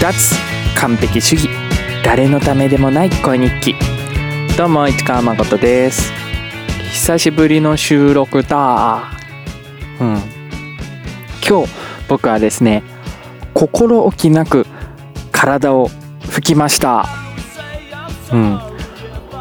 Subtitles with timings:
[0.00, 0.14] 脱
[0.80, 1.50] 完璧主義。
[2.02, 3.74] 誰のためでもない恋日記。
[4.56, 6.10] どうも市川誠です。
[6.90, 9.10] 久しぶりの収録だ。
[10.00, 10.22] うん。
[11.46, 11.72] 今日
[12.08, 12.82] 僕はですね
[13.52, 14.66] 心置きなく
[15.32, 15.90] 体を
[16.22, 17.06] 拭きました。
[18.32, 18.58] うん。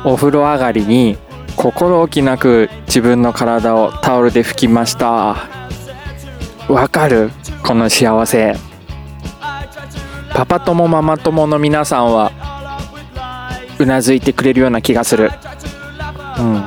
[0.03, 1.17] お風呂上がりに
[1.55, 5.37] 心置きなく自分の体をタオルで拭きました。
[6.67, 7.31] わかる？
[7.63, 8.57] この幸せ。
[10.39, 12.31] パパ友ママ友の皆さんは
[13.77, 15.31] うなずいてくれるような気がする。
[16.39, 16.63] うん。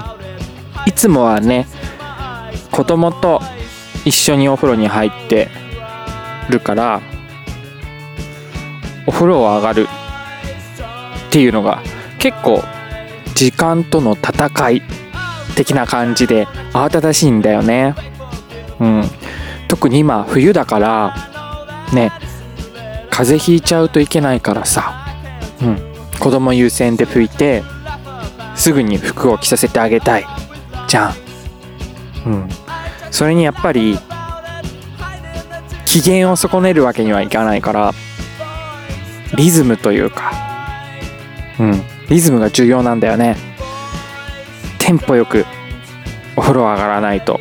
[0.85, 1.67] いつもはね
[2.71, 3.41] 子供と
[4.05, 5.49] 一緒にお風呂に入って
[6.51, 7.01] るから
[9.07, 9.87] お風呂を上がる
[11.29, 11.83] っていうのが
[12.19, 12.63] 結構
[13.35, 14.83] 時間との戦い
[15.57, 16.45] 的な感じで
[16.75, 17.95] 慌ただしいんだよね。
[18.81, 19.05] うん。
[19.67, 21.15] 特に今冬だから
[21.95, 22.13] ね
[23.13, 25.07] 風邪ひいちゃうといけないからさ。
[25.61, 25.79] うん。
[26.19, 27.63] 子供優先で拭いて
[28.55, 30.27] すぐに服を着させてあげたい。
[30.89, 31.15] じゃん。
[32.27, 32.49] うん。
[33.11, 33.99] それにやっぱり
[35.85, 37.93] 機嫌を損ねるわけにはいかないから
[39.37, 40.33] リズムというか。
[41.61, 41.83] うん。
[42.09, 43.37] リズムが重要なんだよね。
[44.79, 45.45] テンポよく
[46.35, 47.41] お風呂上がらないと。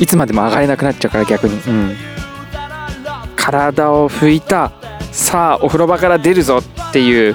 [0.00, 1.54] いつまでも上がれなくなっちゃうから逆に。
[1.54, 2.09] うん。
[3.40, 4.70] 体を拭いた。
[5.12, 6.58] さあお風呂場から出るぞ。
[6.58, 7.34] っていう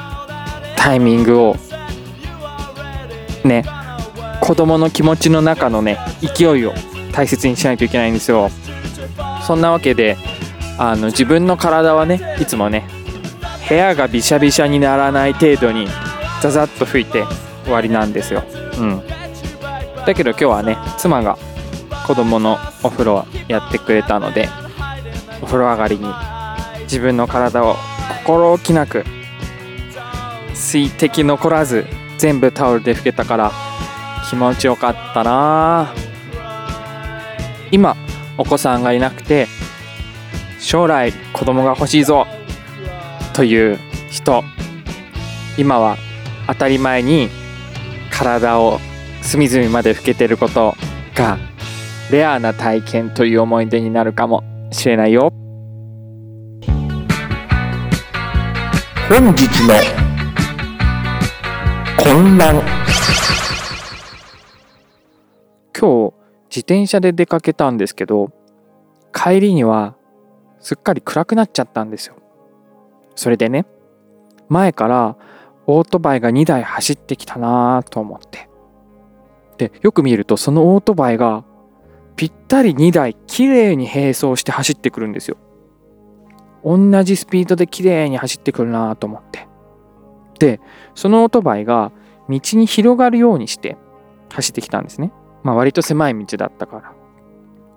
[0.77, 1.55] タイミングを
[3.43, 3.63] ね
[4.41, 6.73] 子供の気持ちの中のね勢いを
[7.11, 8.49] 大切にしないといけないんですよ。
[9.47, 10.17] そんなわけで
[10.77, 12.87] あの自分の体はねいつもね
[13.67, 15.87] 部屋がびしゃびしゃにならない程度に
[16.41, 17.23] ザザッと拭いて
[17.63, 18.43] 終わりなんですよ。
[18.77, 19.01] うん。
[20.05, 21.37] だけど今日はね妻が
[22.05, 24.49] 子供のお風呂をやってくれたので
[25.41, 26.07] お風呂上がりに
[26.83, 27.75] 自分の体を
[28.25, 29.03] 心置きなく
[30.53, 31.85] 水滴残らず
[32.17, 33.51] 全部タオルで拭けたから
[34.29, 35.93] 気持ちよかったな。
[37.71, 37.95] 今
[38.37, 39.47] お子さんがいなくて
[40.59, 42.25] 将来子供が欲しいぞ
[43.33, 43.77] という
[44.09, 44.43] 人
[45.57, 45.97] 今は
[46.47, 47.29] 当たり前に
[48.11, 48.79] 体を
[49.21, 50.75] 隅々まで拭けてること
[51.13, 51.37] が
[52.11, 54.54] レアな体験という思い出になるかも。
[54.71, 55.31] しれないよ。
[59.07, 59.75] 本日の
[61.97, 62.61] 混乱。
[65.77, 66.13] 今日
[66.49, 68.31] 自転車で出かけたんですけど
[69.13, 69.95] 帰りには
[70.59, 72.15] すっかり暗くなっちゃったんですよ。
[73.15, 73.65] それでね
[74.49, 75.17] 前から
[75.67, 78.49] オートバイが2台走ってきたなと思って。
[79.57, 81.43] でよく見るとそのオートバイが
[82.15, 85.37] ぴったり2台綺麗に並走して走ってくるんですよ。
[86.63, 89.47] 同じスピードで綺麗に走ってくるなと思って。
[90.39, 90.59] で
[90.95, 91.91] そのオートバイが
[92.27, 93.77] 道に広がるようにして
[94.31, 95.11] 走ってきたんですね。
[95.43, 96.93] まあ割と狭い道だったから。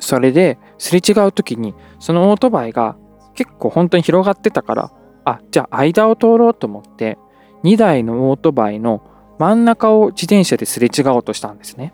[0.01, 2.97] それですれ違う時にそのオートバイが
[3.35, 4.93] 結構本当に広がってたから
[5.25, 7.19] あじゃあ間を通ろうと思って
[7.65, 9.03] 2台のオートバイの
[9.39, 11.93] 真ん中を自転車ですれ違おうとしたんですね。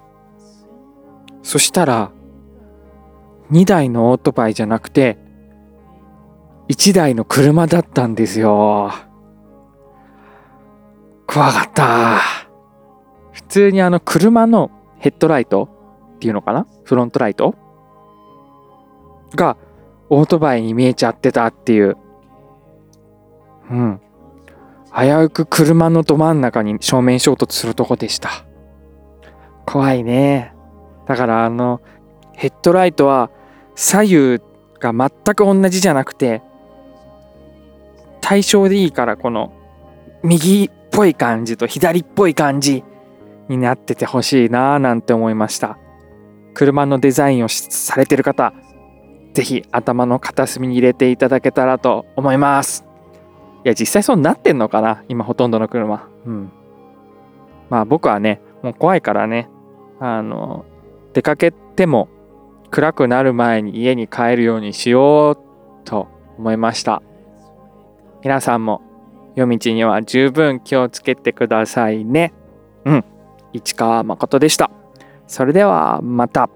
[1.42, 2.10] そしたら
[3.50, 5.18] 2台のオートバイじゃなくて
[6.68, 8.90] 1台の車だったんですよ。
[11.26, 12.20] 怖かった。
[13.32, 15.68] 普通にあの車のヘッドライト
[16.16, 16.66] っていうのかな？
[16.84, 17.54] フロントライト？
[19.34, 19.56] が
[20.08, 21.96] オートバイに見えちゃってたっていう。
[23.70, 24.00] うん。
[24.96, 28.30] 危うく車のど真ん中に正面衝突するとこでした。
[29.66, 30.54] 怖いね。
[31.06, 31.80] だからあの
[32.44, 33.30] ヘッドライトは
[33.74, 34.38] 左右
[34.78, 36.42] が全く同じじゃなくて
[38.20, 39.50] 対象でいいからこの
[40.22, 42.84] 右っぽい感じと左っぽい感じ
[43.48, 45.78] になっててほしいなぁなんて思いました。
[46.52, 48.52] 車のデザインをされてる方
[49.32, 52.84] 是非頭の片隅に入れていただけたらと思います。
[53.64, 56.10] いや実際そうなってんのかな今ほとんどの車。
[56.26, 56.52] うん。
[57.70, 59.48] まあ僕はねもう怖いからね
[59.98, 60.66] あの
[61.14, 62.10] 出かけても
[62.74, 67.02] 暗くなる前に家に帰るようにしようと思いました。
[68.24, 68.82] 皆さんも
[69.36, 72.32] 夜道には十分気をつけてくださいね。
[72.84, 73.04] うん。
[73.52, 74.72] 市川誠でした。
[75.28, 76.50] それではまた。